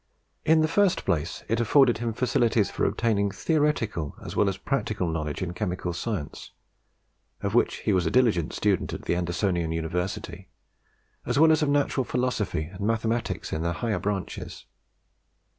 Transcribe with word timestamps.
In 0.45 0.61
the 0.61 0.67
first 0.67 1.05
place 1.05 1.43
it 1.47 1.59
afforded 1.59 1.99
him 1.99 2.11
facilities 2.11 2.71
for 2.71 2.85
obtaining 2.85 3.29
theoretical 3.29 4.15
as 4.25 4.35
well 4.35 4.49
as 4.49 4.57
practical 4.57 5.07
knowledge 5.07 5.43
in 5.43 5.53
Chemical 5.53 5.93
Science, 5.93 6.53
of 7.41 7.53
which 7.53 7.81
he 7.85 7.93
was 7.93 8.07
a 8.07 8.09
diligent 8.09 8.51
student 8.51 8.93
at 8.93 9.03
the 9.03 9.13
Andersonian 9.13 9.71
University, 9.71 10.49
as 11.23 11.37
well 11.37 11.51
as 11.51 11.61
of 11.61 11.69
Natural 11.69 12.03
Philosophy 12.03 12.63
and 12.63 12.79
Mathematics 12.81 13.53
in 13.53 13.61
their 13.61 13.73
higher 13.73 13.99
branches. 13.99 14.65